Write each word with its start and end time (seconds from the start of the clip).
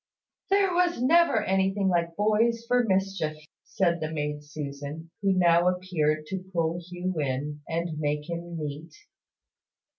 "There 0.49 0.71
never 1.01 1.41
was 1.41 1.45
anything 1.45 1.87
like 1.87 2.15
boys 2.15 2.65
for 2.67 2.83
mischief," 2.85 3.37
said 3.65 3.99
the 3.99 4.11
maid 4.11 4.43
Susan, 4.43 5.11
who 5.21 5.33
now 5.33 5.67
appeared 5.67 6.25
to 6.25 6.39
pull 6.51 6.79
Hugh 6.79 7.19
in, 7.19 7.61
and 7.69 7.99
make 7.99 8.27
him 8.27 8.57
neat. 8.57 8.95